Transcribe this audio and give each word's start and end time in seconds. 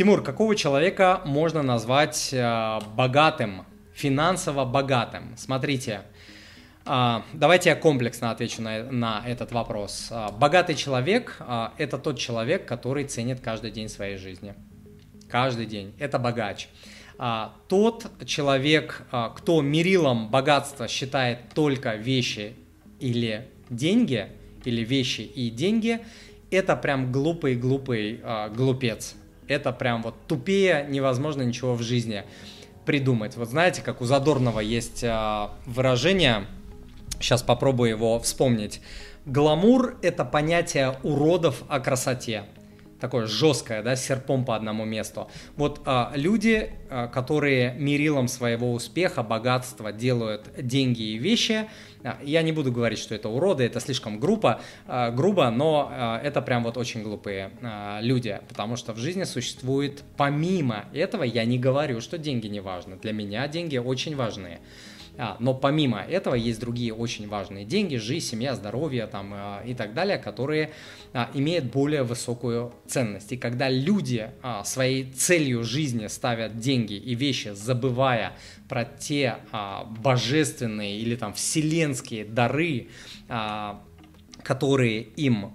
Тимур, 0.00 0.22
какого 0.22 0.56
человека 0.56 1.20
можно 1.26 1.62
назвать 1.62 2.30
э, 2.32 2.78
богатым, 2.96 3.66
финансово 3.92 4.64
богатым? 4.64 5.34
Смотрите, 5.36 6.00
э, 6.86 7.20
давайте 7.34 7.68
я 7.68 7.76
комплексно 7.76 8.30
отвечу 8.30 8.62
на, 8.62 8.84
на 8.84 9.22
этот 9.26 9.52
вопрос. 9.52 10.08
Э, 10.10 10.28
богатый 10.32 10.74
человек 10.74 11.36
это 11.76 11.98
тот 11.98 12.18
человек, 12.18 12.64
который 12.64 13.04
ценит 13.04 13.40
каждый 13.40 13.72
день 13.72 13.90
своей 13.90 14.16
жизни. 14.16 14.54
Каждый 15.28 15.66
день. 15.66 15.92
Это 15.98 16.18
богач. 16.18 16.68
Тот 17.68 18.06
человек, 18.24 19.02
кто 19.36 19.60
мерилом 19.60 20.30
богатства 20.30 20.88
считает 20.88 21.50
только 21.54 21.96
вещи 21.96 22.54
или 23.00 23.50
деньги, 23.68 24.28
или 24.64 24.82
вещи 24.82 25.20
и 25.20 25.50
деньги, 25.50 26.00
это 26.50 26.74
прям 26.74 27.12
глупый-глупый 27.12 28.22
глупец. 28.56 29.16
Это 29.50 29.72
прям 29.72 30.02
вот 30.02 30.14
тупее 30.28 30.86
невозможно 30.88 31.42
ничего 31.42 31.74
в 31.74 31.82
жизни 31.82 32.22
придумать. 32.86 33.36
Вот 33.36 33.48
знаете, 33.48 33.82
как 33.82 34.00
у 34.00 34.04
Задорнова 34.04 34.60
есть 34.60 35.02
а, 35.02 35.50
выражение, 35.66 36.46
сейчас 37.18 37.42
попробую 37.42 37.90
его 37.90 38.20
вспомнить. 38.20 38.80
Гламур– 39.26 39.98
это 40.02 40.24
понятие 40.24 40.96
уродов 41.02 41.64
о 41.68 41.80
красоте 41.80 42.44
такое 43.00 43.26
жесткое, 43.26 43.82
да, 43.82 43.96
серпом 43.96 44.44
по 44.44 44.54
одному 44.54 44.84
месту. 44.84 45.28
Вот 45.56 45.80
а, 45.86 46.12
люди, 46.14 46.70
а, 46.88 47.08
которые 47.08 47.74
мерилом 47.74 48.28
своего 48.28 48.72
успеха, 48.72 49.22
богатства 49.22 49.92
делают 49.92 50.50
деньги 50.58 51.02
и 51.02 51.18
вещи, 51.18 51.68
а, 52.02 52.18
я 52.22 52.42
не 52.42 52.52
буду 52.52 52.72
говорить, 52.72 52.98
что 52.98 53.14
это 53.14 53.28
уроды, 53.28 53.64
это 53.64 53.80
слишком 53.80 54.18
грубо, 54.20 54.60
а, 54.86 55.10
грубо, 55.10 55.50
но 55.50 55.88
а, 55.90 56.20
это 56.22 56.42
прям 56.42 56.64
вот 56.64 56.76
очень 56.76 57.02
глупые 57.02 57.50
а, 57.62 58.00
люди, 58.00 58.40
потому 58.48 58.76
что 58.76 58.92
в 58.92 58.98
жизни 58.98 59.24
существует 59.24 60.02
помимо 60.16 60.86
этого, 60.92 61.22
я 61.24 61.44
не 61.44 61.58
говорю, 61.58 62.00
что 62.00 62.18
деньги 62.18 62.46
не 62.46 62.60
важны, 62.60 62.96
для 62.96 63.12
меня 63.12 63.46
деньги 63.48 63.78
очень 63.78 64.16
важны. 64.16 64.60
А, 65.18 65.36
но 65.38 65.54
помимо 65.54 66.00
этого 66.00 66.34
есть 66.34 66.60
другие 66.60 66.94
очень 66.94 67.28
важные 67.28 67.64
деньги, 67.64 67.96
жизнь, 67.96 68.26
семья, 68.26 68.54
здоровье 68.54 69.06
там, 69.06 69.32
а, 69.34 69.62
и 69.64 69.74
так 69.74 69.94
далее, 69.94 70.18
которые 70.18 70.70
а, 71.12 71.30
имеют 71.34 71.66
более 71.66 72.02
высокую 72.02 72.72
ценность. 72.86 73.32
И 73.32 73.36
когда 73.36 73.68
люди 73.68 74.30
своей 74.64 75.10
целью 75.12 75.64
жизни 75.64 76.06
ставят 76.06 76.58
деньги 76.58 76.94
и 76.94 77.14
вещи, 77.14 77.52
забывая 77.54 78.32
про 78.68 78.84
те 78.84 79.36
божественные 80.02 80.98
или 80.98 81.16
там 81.16 81.34
вселенские 81.34 82.24
дары, 82.24 82.88
которые 84.42 85.02
им 85.02 85.54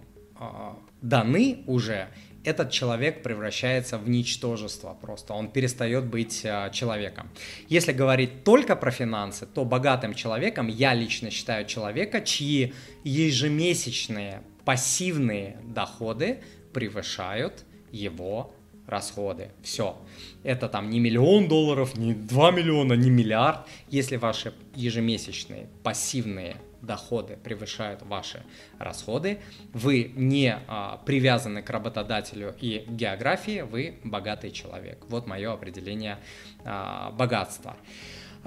даны 1.01 1.63
уже, 1.67 2.09
этот 2.45 2.71
человек 2.71 3.23
превращается 3.23 3.97
в 3.97 4.07
ничтожество 4.07 4.97
просто, 4.99 5.33
он 5.33 5.49
перестает 5.49 6.05
быть 6.05 6.41
э, 6.43 6.69
человеком. 6.71 7.29
Если 7.67 7.91
говорить 7.91 8.43
только 8.43 8.75
про 8.75 8.91
финансы, 8.91 9.45
то 9.45 9.65
богатым 9.65 10.13
человеком 10.13 10.67
я 10.67 10.93
лично 10.93 11.29
считаю 11.31 11.65
человека, 11.65 12.21
чьи 12.21 12.73
ежемесячные 13.03 14.43
пассивные 14.63 15.57
доходы 15.63 16.41
превышают 16.73 17.63
его 17.91 18.53
расходы. 18.87 19.51
Все. 19.61 19.97
Это 20.43 20.69
там 20.69 20.89
не 20.89 20.99
миллион 20.99 21.47
долларов, 21.47 21.97
не 21.97 22.13
2 22.13 22.51
миллиона, 22.51 22.93
не 22.93 23.09
миллиард. 23.09 23.67
Если 23.89 24.15
ваши 24.15 24.53
ежемесячные 24.75 25.67
пассивные 25.83 26.57
доходы 26.81 27.37
превышают 27.43 28.01
ваши 28.03 28.43
расходы, 28.77 29.39
вы 29.73 30.11
не 30.15 30.57
а, 30.67 30.97
привязаны 31.05 31.61
к 31.61 31.69
работодателю 31.69 32.55
и 32.59 32.85
географии, 32.87 33.61
вы 33.61 33.95
богатый 34.03 34.51
человек. 34.51 35.03
Вот 35.09 35.27
мое 35.27 35.51
определение 35.51 36.19
а, 36.63 37.11
богатства. 37.11 37.75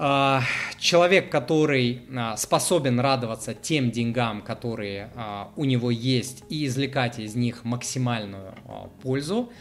А, 0.01 0.43
человек, 0.77 1.29
который 1.29 2.03
а, 2.15 2.37
способен 2.37 3.01
радоваться 3.01 3.53
тем 3.53 3.91
деньгам, 3.91 4.41
которые 4.41 5.11
а, 5.13 5.51
у 5.57 5.65
него 5.65 5.91
есть, 5.91 6.45
и 6.47 6.65
извлекать 6.65 7.19
из 7.19 7.35
них 7.35 7.65
максимальную 7.65 8.55
пользу, 9.03 9.51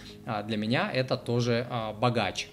для 0.46 0.56
меня 0.56 0.90
это 0.92 1.16
тоже 1.16 1.66
богач. 2.00 2.48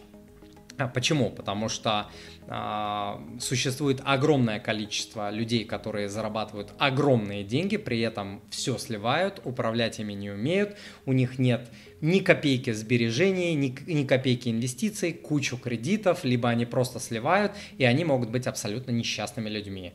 А 0.77 0.87
почему? 0.87 1.29
Потому 1.29 1.69
что 1.69 2.07
а, 2.47 3.21
существует 3.39 4.01
огромное 4.03 4.59
количество 4.59 5.31
людей, 5.31 5.63
которые 5.63 6.09
зарабатывают 6.09 6.73
огромные 6.77 7.43
деньги, 7.45 7.77
при 7.77 8.01
этом 8.01 8.41
все 8.49 8.77
сливают, 8.77 9.39
управлять 9.45 9.99
ими 9.99 10.13
не 10.13 10.31
умеют, 10.31 10.75
у 11.05 11.13
них 11.13 11.39
нет 11.39 11.69
ни 12.01 12.19
копейки 12.19 12.71
сбережений, 12.73 13.53
ни, 13.53 13.73
ни 13.89 14.05
копейки 14.05 14.49
инвестиций, 14.49 15.13
кучу 15.13 15.57
кредитов, 15.57 16.25
либо 16.25 16.49
они 16.49 16.65
просто 16.65 16.99
сливают, 16.99 17.53
и 17.77 17.85
они 17.85 18.03
могут 18.03 18.29
быть 18.29 18.45
абсолютно 18.45 18.91
несчастными 18.91 19.49
людьми. 19.49 19.93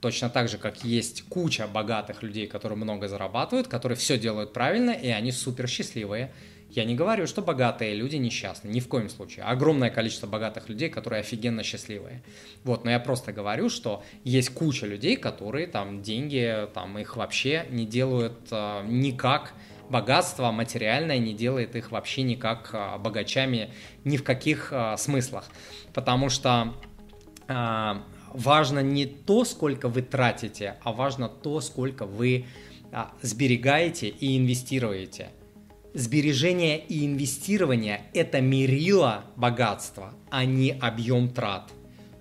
Точно 0.00 0.30
так 0.30 0.48
же, 0.48 0.56
как 0.56 0.84
есть 0.84 1.24
куча 1.28 1.66
богатых 1.66 2.22
людей, 2.22 2.46
которые 2.46 2.78
много 2.78 3.06
зарабатывают, 3.08 3.68
которые 3.68 3.98
все 3.98 4.16
делают 4.16 4.52
правильно, 4.52 4.92
и 4.92 5.08
они 5.08 5.32
супер 5.32 5.68
счастливые. 5.68 6.32
Я 6.70 6.84
не 6.84 6.94
говорю, 6.94 7.26
что 7.26 7.42
богатые 7.42 7.96
люди 7.96 8.14
несчастны, 8.14 8.68
ни 8.68 8.78
в 8.78 8.86
коем 8.86 9.08
случае. 9.08 9.44
Огромное 9.44 9.90
количество 9.90 10.28
богатых 10.28 10.68
людей, 10.68 10.88
которые 10.88 11.20
офигенно 11.20 11.64
счастливые. 11.64 12.22
Вот, 12.62 12.84
но 12.84 12.92
я 12.92 13.00
просто 13.00 13.32
говорю, 13.32 13.68
что 13.68 14.04
есть 14.22 14.50
куча 14.50 14.86
людей, 14.86 15.16
которые 15.16 15.66
там 15.66 16.00
деньги, 16.00 16.68
там 16.72 16.96
их 16.96 17.16
вообще 17.16 17.66
не 17.70 17.86
делают 17.86 18.38
э, 18.52 18.84
никак, 18.86 19.52
богатство 19.88 20.52
материальное 20.52 21.18
не 21.18 21.34
делает 21.34 21.74
их 21.74 21.90
вообще 21.90 22.22
никак 22.22 22.70
э, 22.72 22.98
богачами 22.98 23.72
ни 24.04 24.16
в 24.16 24.22
каких 24.22 24.72
э, 24.72 24.96
смыслах. 24.96 25.50
Потому 25.92 26.28
что 26.28 26.74
э, 27.48 27.94
важно 28.32 28.78
не 28.78 29.06
то, 29.06 29.44
сколько 29.44 29.88
вы 29.88 30.02
тратите, 30.02 30.76
а 30.84 30.92
важно 30.92 31.28
то, 31.28 31.60
сколько 31.60 32.06
вы 32.06 32.46
э, 32.92 33.04
сберегаете 33.22 34.06
и 34.08 34.38
инвестируете– 34.38 35.30
Сбережение 35.92 36.78
и 36.78 37.04
инвестирование– 37.04 38.02
это 38.14 38.40
мерило 38.40 39.24
богатства, 39.34 40.14
а 40.30 40.44
не 40.44 40.70
объем 40.70 41.28
трат. 41.28 41.72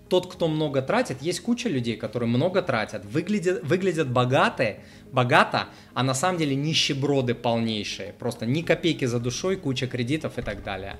Тот, 0.09 0.33
кто 0.33 0.47
много 0.47 0.81
тратит, 0.81 1.21
есть 1.21 1.41
куча 1.41 1.69
людей, 1.69 1.95
которые 1.95 2.27
много 2.27 2.63
тратят, 2.63 3.05
выглядят, 3.05 3.63
выглядят 3.63 4.09
богатые, 4.09 4.79
богато, 5.11 5.67
а 5.93 6.01
на 6.01 6.15
самом 6.15 6.39
деле 6.39 6.55
нищеброды 6.55 7.35
полнейшие. 7.35 8.13
Просто 8.13 8.47
ни 8.47 8.63
копейки 8.63 9.05
за 9.05 9.19
душой, 9.19 9.55
куча 9.55 9.85
кредитов 9.85 10.39
и 10.39 10.41
так 10.41 10.63
далее. 10.63 10.97